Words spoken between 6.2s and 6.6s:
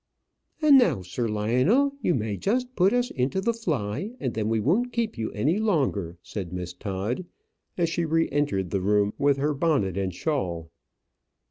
said